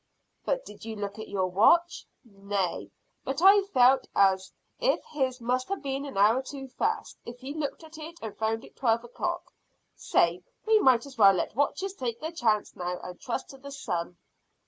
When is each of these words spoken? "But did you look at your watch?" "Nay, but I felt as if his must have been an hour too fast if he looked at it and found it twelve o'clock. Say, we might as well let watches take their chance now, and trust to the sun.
"But 0.43 0.65
did 0.65 0.83
you 0.83 0.95
look 0.95 1.19
at 1.19 1.27
your 1.27 1.45
watch?" 1.45 2.07
"Nay, 2.25 2.89
but 3.23 3.39
I 3.39 3.61
felt 3.65 4.07
as 4.15 4.51
if 4.79 4.99
his 5.11 5.39
must 5.39 5.69
have 5.69 5.83
been 5.83 6.05
an 6.05 6.17
hour 6.17 6.41
too 6.41 6.69
fast 6.69 7.19
if 7.23 7.37
he 7.41 7.53
looked 7.53 7.83
at 7.83 7.99
it 7.99 8.15
and 8.19 8.35
found 8.35 8.65
it 8.65 8.75
twelve 8.75 9.03
o'clock. 9.03 9.53
Say, 9.95 10.41
we 10.65 10.79
might 10.79 11.05
as 11.05 11.19
well 11.19 11.33
let 11.33 11.53
watches 11.55 11.93
take 11.93 12.19
their 12.19 12.31
chance 12.31 12.75
now, 12.75 12.99
and 13.03 13.19
trust 13.21 13.49
to 13.49 13.59
the 13.59 13.69
sun. 13.69 14.17